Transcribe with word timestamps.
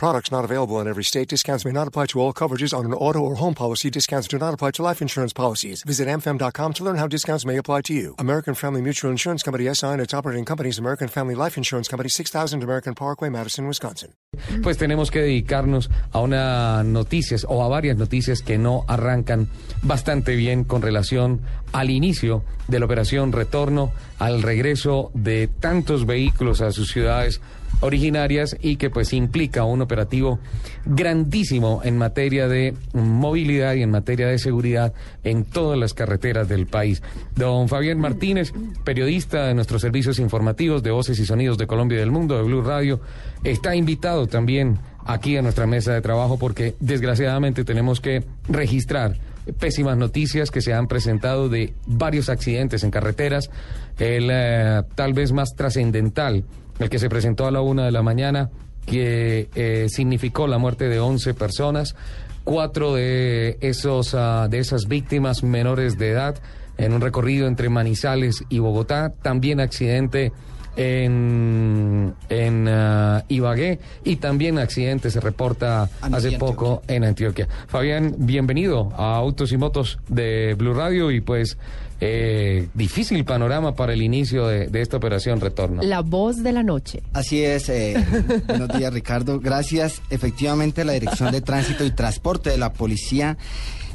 Products 0.00 0.32
not 0.32 0.46
available 0.46 0.80
in 0.80 0.88
every 0.88 1.04
state. 1.04 1.28
Discounts 1.28 1.66
may 1.66 1.72
not 1.72 1.86
apply 1.86 2.06
to 2.06 2.20
all 2.22 2.32
coverages 2.32 2.72
on 2.72 2.86
an 2.86 2.94
auto 2.94 3.18
or 3.18 3.34
home 3.34 3.52
policy. 3.52 3.90
Discounts 3.90 4.28
do 4.28 4.38
not 4.38 4.54
apply 4.54 4.70
to 4.70 4.82
life 4.82 5.02
insurance 5.02 5.34
policies. 5.34 5.82
Visit 5.82 6.08
amfam.com 6.08 6.72
to 6.72 6.84
learn 6.84 6.96
how 6.96 7.06
discounts 7.06 7.44
may 7.44 7.58
apply 7.58 7.82
to 7.82 7.92
you. 7.92 8.14
American 8.18 8.54
Family 8.54 8.80
Mutual 8.80 9.10
Insurance 9.10 9.42
Company 9.42 9.68
SI 9.74 9.88
and 9.88 10.00
its 10.00 10.14
operating 10.14 10.46
companies 10.46 10.78
American 10.78 11.06
Family 11.06 11.34
Life 11.34 11.58
Insurance 11.58 11.86
Company 11.86 12.08
6000 12.08 12.62
American 12.62 12.94
Parkway, 12.94 13.28
Madison, 13.28 13.66
Wisconsin. 13.66 14.14
Pues 14.62 14.78
tenemos 14.78 15.10
que 15.10 15.20
dedicarnos 15.20 15.90
a 16.12 16.20
unas 16.20 16.82
noticias 16.86 17.44
o 17.46 17.62
a 17.62 17.68
varias 17.68 17.98
noticias 17.98 18.40
que 18.40 18.56
no 18.56 18.86
arrancan 18.88 19.48
bastante 19.82 20.34
bien 20.34 20.64
con 20.64 20.80
relación 20.80 21.42
al 21.72 21.90
inicio 21.90 22.42
de 22.68 22.78
la 22.78 22.86
operación 22.86 23.32
retorno, 23.32 23.92
al 24.18 24.40
regreso 24.40 25.10
de 25.12 25.46
tantos 25.46 26.06
vehículos 26.06 26.62
a 26.62 26.72
sus 26.72 26.90
ciudades 26.90 27.42
originarias 27.80 28.56
y 28.60 28.76
que 28.76 28.90
pues 28.90 29.12
implica 29.12 29.64
un 29.64 29.82
operativo 29.82 30.38
grandísimo 30.84 31.80
en 31.84 31.98
materia 31.98 32.48
de 32.48 32.74
movilidad 32.92 33.74
y 33.74 33.82
en 33.82 33.90
materia 33.90 34.28
de 34.28 34.38
seguridad 34.38 34.92
en 35.24 35.44
todas 35.44 35.78
las 35.78 35.94
carreteras 35.94 36.48
del 36.48 36.66
país. 36.66 37.02
Don 37.34 37.68
Fabián 37.68 37.98
Martínez, 37.98 38.52
periodista 38.84 39.46
de 39.46 39.54
nuestros 39.54 39.82
servicios 39.82 40.18
informativos 40.18 40.82
de 40.82 40.90
Voces 40.90 41.18
y 41.18 41.26
Sonidos 41.26 41.58
de 41.58 41.66
Colombia 41.66 41.96
y 41.96 42.00
del 42.00 42.10
Mundo, 42.10 42.36
de 42.36 42.42
Blue 42.42 42.62
Radio, 42.62 43.00
está 43.44 43.74
invitado 43.74 44.26
también 44.26 44.78
aquí 45.04 45.36
a 45.36 45.42
nuestra 45.42 45.66
mesa 45.66 45.94
de 45.94 46.02
trabajo 46.02 46.38
porque 46.38 46.74
desgraciadamente 46.80 47.64
tenemos 47.64 48.00
que 48.00 48.24
registrar 48.48 49.16
pésimas 49.58 49.96
noticias 49.96 50.50
que 50.50 50.60
se 50.60 50.74
han 50.74 50.86
presentado 50.86 51.48
de 51.48 51.74
varios 51.86 52.28
accidentes 52.28 52.84
en 52.84 52.90
carreteras. 52.90 53.50
El 53.98 54.28
eh, 54.30 54.82
tal 54.94 55.12
vez 55.12 55.32
más 55.32 55.54
trascendental 55.56 56.44
el 56.80 56.90
que 56.90 56.98
se 56.98 57.08
presentó 57.08 57.46
a 57.46 57.50
la 57.50 57.60
una 57.60 57.84
de 57.84 57.92
la 57.92 58.02
mañana, 58.02 58.50
que 58.86 59.48
eh, 59.54 59.86
significó 59.88 60.48
la 60.48 60.58
muerte 60.58 60.88
de 60.88 60.98
11 60.98 61.34
personas, 61.34 61.94
cuatro 62.42 62.94
de, 62.94 63.58
esos, 63.60 64.14
uh, 64.14 64.48
de 64.48 64.58
esas 64.58 64.88
víctimas 64.88 65.44
menores 65.44 65.98
de 65.98 66.10
edad 66.10 66.36
en 66.78 66.94
un 66.94 67.00
recorrido 67.02 67.46
entre 67.46 67.68
Manizales 67.68 68.42
y 68.48 68.58
Bogotá, 68.58 69.12
también 69.22 69.60
accidente 69.60 70.32
en, 70.80 72.14
en 72.30 72.66
uh, 72.66 73.22
Ibagué 73.28 73.78
y 74.02 74.16
también 74.16 74.58
accidente 74.58 75.10
se 75.10 75.20
reporta 75.20 75.90
hace 76.00 76.38
poco 76.38 76.82
en 76.88 77.04
Antioquia. 77.04 77.48
Fabián, 77.66 78.14
bienvenido 78.18 78.90
a 78.96 79.16
Autos 79.16 79.52
y 79.52 79.58
Motos 79.58 79.98
de 80.08 80.54
Blue 80.54 80.72
Radio 80.72 81.10
y 81.10 81.20
pues 81.20 81.58
eh, 82.00 82.68
difícil 82.72 83.26
panorama 83.26 83.74
para 83.74 83.92
el 83.92 84.00
inicio 84.00 84.46
de, 84.46 84.68
de, 84.68 84.80
esta 84.80 84.96
operación 84.96 85.38
retorno. 85.38 85.82
La 85.82 86.00
voz 86.00 86.42
de 86.42 86.52
la 86.52 86.62
noche. 86.62 87.02
Así 87.12 87.42
es. 87.42 87.68
Eh, 87.68 88.02
buenos 88.46 88.68
días, 88.70 88.90
Ricardo. 88.90 89.38
Gracias. 89.38 90.00
Efectivamente, 90.08 90.86
la 90.86 90.94
Dirección 90.94 91.30
de 91.30 91.42
Tránsito 91.42 91.84
y 91.84 91.90
Transporte 91.90 92.48
de 92.48 92.56
la 92.56 92.72
Policía 92.72 93.36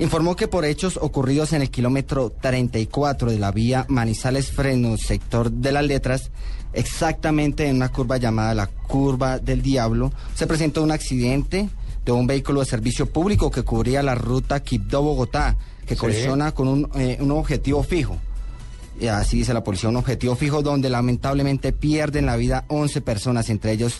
informó 0.00 0.34
que 0.34 0.48
por 0.48 0.64
hechos 0.64 0.98
ocurridos 1.00 1.52
en 1.52 1.62
el 1.62 1.70
kilómetro 1.70 2.30
34 2.30 3.30
de 3.30 3.38
la 3.38 3.52
vía 3.52 3.84
Manizales 3.88 4.50
Freno, 4.50 4.96
sector 4.96 5.52
de 5.52 5.72
las 5.72 5.84
letras, 5.84 6.30
exactamente 6.72 7.66
en 7.66 7.76
una 7.76 7.90
curva 7.90 8.16
llamada 8.16 8.54
la 8.54 8.66
curva 8.66 9.38
del 9.38 9.62
diablo, 9.62 10.10
se 10.34 10.46
presentó 10.46 10.82
un 10.82 10.90
accidente 10.90 11.68
de 12.04 12.12
un 12.12 12.26
vehículo 12.26 12.60
de 12.60 12.66
servicio 12.66 13.06
público 13.06 13.50
que 13.50 13.62
cubría 13.62 14.02
la 14.02 14.14
ruta 14.14 14.64
Quibdó-Bogotá 14.64 15.56
que 15.86 15.94
sí. 15.94 16.00
colisiona 16.00 16.52
con 16.52 16.68
un, 16.68 16.90
eh, 16.94 17.18
un, 17.20 17.30
objetivo 17.32 17.82
fijo. 17.82 18.16
Y 18.98 19.06
así 19.06 19.38
dice 19.38 19.52
la 19.52 19.64
policía, 19.64 19.90
un 19.90 19.96
objetivo 19.96 20.34
fijo 20.34 20.62
donde 20.62 20.88
lamentablemente 20.88 21.72
pierden 21.72 22.26
la 22.26 22.36
vida 22.36 22.64
11 22.68 23.00
personas, 23.02 23.50
entre 23.50 23.72
ellos 23.72 23.96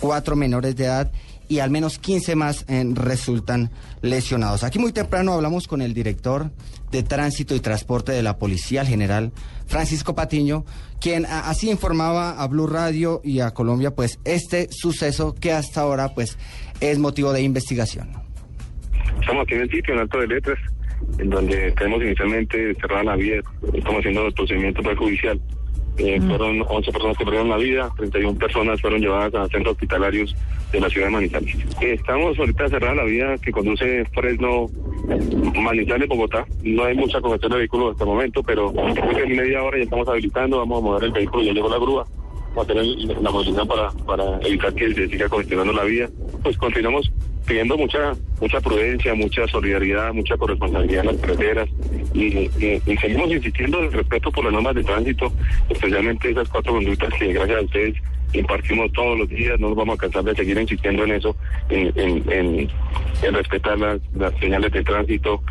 cuatro 0.00 0.36
menores 0.36 0.74
de 0.76 0.84
edad 0.84 1.12
y 1.48 1.58
al 1.58 1.70
menos 1.70 1.98
15 1.98 2.36
más 2.36 2.66
resultan 2.94 3.70
lesionados. 4.02 4.64
Aquí 4.64 4.78
muy 4.78 4.92
temprano 4.92 5.32
hablamos 5.32 5.68
con 5.68 5.82
el 5.82 5.94
director 5.94 6.50
de 6.90 7.02
Tránsito 7.02 7.54
y 7.54 7.60
Transporte 7.60 8.12
de 8.12 8.22
la 8.22 8.38
Policía, 8.38 8.82
el 8.82 8.86
general 8.86 9.32
Francisco 9.66 10.14
Patiño, 10.14 10.64
quien 11.00 11.26
así 11.26 11.70
informaba 11.70 12.40
a 12.42 12.46
Blue 12.46 12.66
Radio 12.66 13.20
y 13.24 13.40
a 13.40 13.52
Colombia, 13.52 13.94
pues 13.94 14.20
este 14.24 14.68
suceso 14.70 15.34
que 15.34 15.52
hasta 15.52 15.80
ahora 15.80 16.14
pues 16.14 16.38
es 16.80 16.98
motivo 16.98 17.32
de 17.32 17.42
investigación. 17.42 18.10
Estamos 19.20 19.44
aquí 19.44 19.54
en 19.54 19.60
el 19.62 19.70
sitio, 19.70 19.94
en 19.94 20.00
Alto 20.00 20.18
de 20.20 20.26
Letras, 20.26 20.58
en 21.18 21.30
donde 21.30 21.72
tenemos 21.72 22.02
inicialmente 22.02 22.74
cerrada 22.74 23.04
la 23.04 23.16
vía, 23.16 23.40
estamos 23.72 24.00
haciendo 24.00 24.26
el 24.26 24.34
procedimiento 24.34 24.82
prejudicial. 24.82 25.40
Eh, 25.98 26.18
mm. 26.18 26.28
Fueron 26.28 26.64
11 26.68 26.92
personas 26.92 27.16
que 27.16 27.24
perdieron 27.24 27.48
la 27.48 27.56
vida, 27.56 27.90
31 27.96 28.38
personas 28.38 28.80
fueron 28.80 29.00
llevadas 29.00 29.34
a 29.34 29.48
centros 29.48 29.74
hospitalarios 29.74 30.34
de 30.72 30.80
la 30.80 30.88
ciudad 30.88 31.06
de 31.06 31.12
Manizales. 31.12 31.54
Eh, 31.80 31.94
estamos 31.94 32.38
ahorita 32.38 32.68
cerrada 32.68 32.94
la 32.96 33.04
vía 33.04 33.36
que 33.38 33.52
conduce 33.52 34.04
Fresno, 34.06 34.66
Manizales, 35.60 36.08
Bogotá. 36.08 36.46
No 36.62 36.84
hay 36.84 36.96
mucha 36.96 37.20
congestión 37.20 37.52
de 37.52 37.58
vehículos 37.58 37.92
hasta 37.92 38.04
el 38.04 38.10
momento, 38.10 38.42
pero 38.42 38.72
en 38.72 39.36
media 39.36 39.62
hora 39.62 39.78
ya 39.78 39.84
estamos 39.84 40.08
habilitando, 40.08 40.58
vamos 40.58 40.78
a 40.78 40.84
mover 40.84 41.04
el 41.04 41.12
vehículo, 41.12 41.42
ya 41.44 41.52
llegó 41.52 41.68
la 41.68 41.78
grúa 41.78 42.06
vamos 42.54 42.70
a 42.70 42.72
tener 42.72 42.86
la 43.20 43.30
movilidad 43.30 43.66
para, 43.66 43.90
para 44.06 44.38
evitar 44.46 44.72
que 44.74 44.94
se 44.94 45.08
siga 45.08 45.28
congestionando 45.28 45.72
la 45.72 45.84
vía. 45.84 46.08
Pues 46.42 46.56
continuamos 46.56 47.10
pidiendo 47.46 47.76
mucha 47.76 48.14
mucha 48.40 48.60
prudencia, 48.60 49.14
mucha 49.14 49.46
solidaridad, 49.48 50.12
mucha 50.12 50.36
corresponsabilidad 50.36 51.04
en 51.04 51.06
las 51.12 51.16
carreteras 51.16 51.68
y, 52.12 52.24
y, 52.24 52.82
y, 52.86 52.96
seguimos 52.96 53.30
insistiendo 53.30 53.78
en 53.78 53.84
el 53.86 53.92
respeto 53.92 54.30
por 54.30 54.44
las 54.44 54.52
normas 54.52 54.74
de 54.74 54.84
tránsito, 54.84 55.32
especialmente 55.68 56.30
esas 56.30 56.48
cuatro 56.48 56.74
conductas 56.74 57.12
que 57.14 57.32
gracias 57.32 57.58
a 57.58 57.62
ustedes 57.62 57.96
impartimos 58.32 58.92
todos 58.92 59.18
los 59.18 59.28
días, 59.28 59.58
no 59.60 59.68
nos 59.68 59.76
vamos 59.76 59.96
a 59.96 60.02
cansar 60.02 60.24
de 60.24 60.34
seguir 60.34 60.58
insistiendo 60.58 61.04
en 61.04 61.12
eso, 61.12 61.36
en, 61.68 61.92
en, 61.98 62.32
en, 62.32 62.70
en 63.22 63.34
respetar 63.34 63.78
las, 63.78 64.00
las 64.14 64.34
señales 64.38 64.72
de 64.72 64.82
tránsito. 64.82 65.42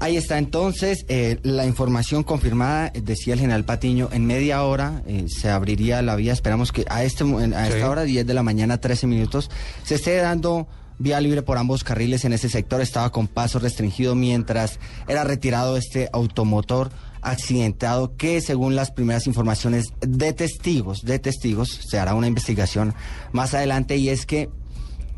Ahí 0.00 0.16
está 0.16 0.38
entonces 0.38 1.04
eh, 1.08 1.38
la 1.42 1.66
información 1.66 2.22
confirmada, 2.22 2.90
decía 2.90 3.34
el 3.34 3.40
general 3.40 3.66
Patiño, 3.66 4.08
en 4.12 4.24
media 4.24 4.62
hora 4.64 5.02
eh, 5.06 5.26
se 5.28 5.50
abriría 5.50 6.00
la 6.00 6.16
vía, 6.16 6.32
esperamos 6.32 6.72
que 6.72 6.86
a, 6.88 7.04
este, 7.04 7.22
a 7.24 7.68
esta 7.68 7.76
sí. 7.76 7.82
hora, 7.82 8.02
10 8.04 8.26
de 8.26 8.32
la 8.32 8.42
mañana, 8.42 8.80
13 8.80 9.06
minutos, 9.06 9.50
se 9.84 9.96
esté 9.96 10.16
dando 10.16 10.66
vía 10.98 11.20
libre 11.20 11.42
por 11.42 11.58
ambos 11.58 11.84
carriles 11.84 12.24
en 12.24 12.32
ese 12.32 12.48
sector, 12.48 12.80
estaba 12.80 13.12
con 13.12 13.28
paso 13.28 13.58
restringido 13.58 14.14
mientras 14.14 14.80
era 15.06 15.22
retirado 15.22 15.76
este 15.76 16.08
automotor 16.14 16.90
accidentado 17.20 18.16
que 18.16 18.40
según 18.40 18.76
las 18.76 18.92
primeras 18.92 19.26
informaciones 19.26 19.88
de 20.00 20.32
testigos, 20.32 21.02
de 21.02 21.18
testigos, 21.18 21.78
se 21.86 21.98
hará 21.98 22.14
una 22.14 22.26
investigación 22.26 22.94
más 23.32 23.52
adelante 23.52 23.98
y 23.98 24.08
es 24.08 24.24
que 24.24 24.48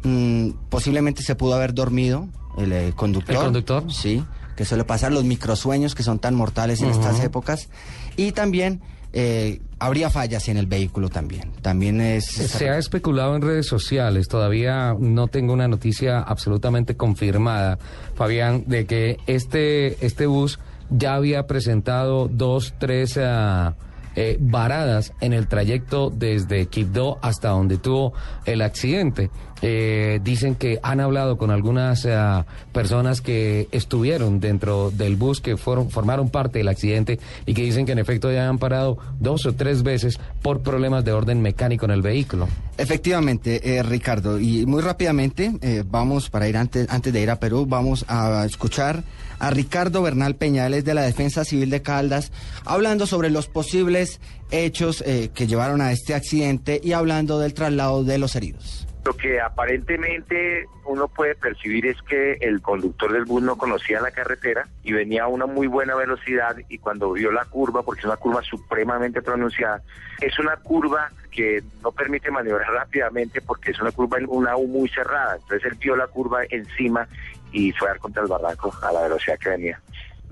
mmm, 0.03 0.51
posiblemente 0.71 1.23
se 1.23 1.37
pudo 1.37 1.55
haber 1.55 1.73
dormido 1.73 2.29
el 2.59 2.73
eh, 2.73 2.93
conductor. 2.97 3.37
¿El 3.37 3.43
conductor? 3.43 3.93
Sí 3.93 4.25
que 4.57 4.65
suele 4.65 4.85
pasar, 4.85 5.13
los 5.13 5.25
microsueños 5.25 5.95
que 5.95 6.03
son 6.03 6.19
tan 6.19 6.35
mortales 6.35 6.81
en 6.81 6.89
uh 6.89 6.93
-huh. 6.93 6.99
estas 6.99 7.25
épocas. 7.25 7.69
Y 8.17 8.33
también 8.33 8.81
eh, 9.13 9.61
habría 9.79 10.09
fallas 10.09 10.49
en 10.49 10.57
el 10.57 10.67
vehículo 10.67 11.09
también. 11.11 11.53
También 11.61 12.01
es. 12.01 12.25
Se 12.25 12.71
ha 12.71 12.79
especulado 12.79 13.37
en 13.37 13.43
redes 13.43 13.67
sociales, 13.67 14.29
todavía 14.29 14.95
no 14.99 15.29
tengo 15.29 15.53
una 15.53 15.69
noticia 15.69 16.21
absolutamente 16.21 16.97
confirmada, 16.97 17.79
Fabián, 18.15 18.65
de 18.67 18.87
que 18.87 19.19
este, 19.27 20.05
este 20.05 20.27
bus 20.27 20.59
ya 20.91 21.15
había 21.15 21.47
presentado 21.47 22.29
dos, 22.29 22.75
tres. 22.79 23.17
Uh, 23.17 23.73
eh, 24.17 24.37
varadas 24.41 25.13
en 25.21 25.33
el 25.33 25.49
trayecto 25.49 26.11
desde 26.11 26.67
Quibdó 26.67 27.19
hasta 27.23 27.51
donde 27.51 27.79
tuvo 27.79 28.13
el 28.45 28.63
accidente. 28.63 29.31
Eh, 29.65 30.19
dicen 30.25 30.57
que 30.57 30.81
han 30.83 30.99
hablado 30.99 31.39
con 31.39 31.53
algunas 31.53 32.05
uh, 32.05 32.43
personas 32.73 33.21
que 33.21 33.69
estuvieron 33.71 34.41
dentro 34.41 34.91
del 34.91 35.15
bus, 35.15 35.41
que 35.41 35.57
fueron, 35.57 35.89
formaron 35.89 36.31
parte 36.31 36.59
del 36.59 36.67
accidente 36.67 37.21
y 37.47 37.55
que 37.55 37.63
dicen 37.63 37.87
que 37.87 37.93
en 37.93 38.01
efecto 38.01 38.33
ya 38.33 38.49
han 38.49 38.59
parado 38.59 38.99
dos 39.21 39.47
o 39.47 39.55
tres 39.55 39.85
veces 39.85 40.19
por 40.43 40.63
problemas 40.63 41.05
de 41.05 41.13
orden 41.13 41.41
mecánico 41.41 41.85
en 41.85 41.93
el 41.93 42.03
vehículo. 42.03 42.49
Efectivamente, 42.77 43.77
eh, 43.77 43.85
Ricardo, 43.85 44.41
y 44.41 44.67
muy 44.67 44.83
rápidamente 44.83 45.53
eh, 45.63 45.85
vamos 45.87 46.29
para 46.29 46.49
ir 46.49 46.57
antes, 46.57 46.89
antes 46.91 47.13
de 47.13 47.21
ir 47.21 47.31
a 47.31 47.39
Perú, 47.39 47.65
vamos 47.65 48.05
a 48.09 48.45
escuchar 48.45 49.05
a 49.39 49.51
Ricardo 49.51 50.03
Bernal 50.03 50.35
Peñales 50.35 50.85
de 50.85 50.95
la 50.95 51.03
Defensa 51.03 51.45
Civil 51.45 51.71
de 51.71 51.83
Caldas, 51.83 52.33
hablando 52.65 53.07
sobre 53.07 53.31
los 53.31 53.47
posibles 53.47 54.02
hechos 54.51 55.03
eh, 55.07 55.31
que 55.35 55.47
llevaron 55.47 55.81
a 55.81 55.93
este 55.93 56.15
accidente 56.15 56.81
y 56.83 56.93
hablando 56.93 57.39
del 57.39 57.55
traslado 57.55 58.05
de 58.05 58.19
los 58.19 58.37
heridos. 58.37 58.87
Lo 59.05 59.17
que 59.17 59.41
aparentemente 59.41 60.67
uno 60.85 61.09
puede 61.09 61.35
percibir 61.35 61.87
es 61.87 62.01
que 62.03 62.35
el 62.35 62.63
conductor 62.63 63.13
del 63.13 63.25
bus 63.25 63.43
no 63.43 63.59
conocía 63.59 64.01
la 64.01 64.13
carretera 64.13 64.69
y 64.85 64.93
venía 64.93 65.25
a 65.25 65.27
una 65.27 65.47
muy 65.47 65.67
buena 65.67 65.97
velocidad 65.97 66.57
y 66.69 66.79
cuando 66.79 67.13
vio 67.13 67.33
la 67.33 67.45
curva, 67.47 67.83
porque 67.83 68.01
es 68.01 68.07
una 68.07 68.17
curva 68.17 68.43
supremamente 68.43 69.21
pronunciada, 69.21 69.83
es 70.21 70.39
una 70.39 70.57
curva 70.57 71.11
que 71.33 71.65
no 71.83 71.91
permite 71.91 72.31
maniobrar 72.31 72.73
rápidamente 72.73 73.41
porque 73.41 73.73
es 73.73 73.81
una 73.81 73.91
curva 73.91 74.19
en 74.19 74.27
una 74.29 74.57
U 74.57 74.69
muy 74.69 74.89
cerrada. 74.89 75.35
Entonces 75.35 75.73
él 75.73 75.79
vio 75.81 75.97
la 75.97 76.07
curva 76.07 76.43
encima 76.49 77.09
y 77.51 77.73
fue 77.73 77.89
a 77.89 77.93
dar 77.93 77.99
contra 77.99 78.23
el 78.23 78.29
barranco 78.29 78.73
a 78.83 78.93
la 78.93 79.03
velocidad 79.03 79.39
que 79.39 79.49
venía. 79.49 79.81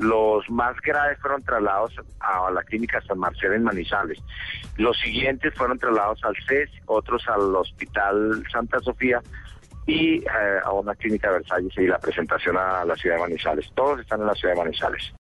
Los 0.01 0.49
más 0.49 0.77
graves 0.81 1.19
fueron 1.21 1.43
trasladados 1.43 1.95
a 2.21 2.51
la 2.51 2.63
clínica 2.63 3.01
San 3.03 3.19
Marcelo 3.19 3.55
en 3.55 3.65
Manizales. 3.65 4.19
Los 4.77 4.99
siguientes 4.99 5.53
fueron 5.55 5.79
trasladados 5.79 6.25
al 6.25 6.35
CES, 6.49 6.71
otros 6.87 7.23
al 7.29 7.55
Hospital 7.55 8.43
Santa 8.51 8.81
Sofía 8.81 9.21
y 9.87 10.19
eh, 10.19 10.29
a 10.65 10.73
una 10.73 10.95
clínica 10.95 11.29
de 11.29 11.35
Versalles 11.35 11.73
y 11.77 11.87
la 11.87 11.99
presentación 11.99 12.57
a 12.57 12.85
la 12.85 12.97
ciudad 12.97 13.17
de 13.17 13.23
Manizales. 13.23 13.71
Todos 13.75 14.01
están 14.01 14.21
en 14.21 14.27
la 14.29 14.35
ciudad 14.35 14.55
de 14.55 14.61
Manizales. 14.61 15.13